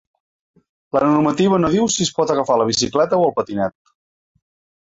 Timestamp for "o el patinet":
3.23-3.77